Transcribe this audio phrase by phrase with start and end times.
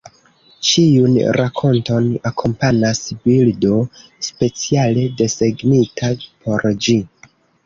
[0.67, 3.77] Ĉiun rakonton akompanas bildo
[4.29, 6.99] speciale desegnita por ĝi.